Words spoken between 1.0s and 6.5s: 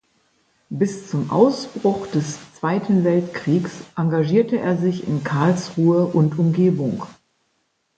zum Ausbruch des Zweiten Weltkriegs engagierte er sich in Karlsruhe und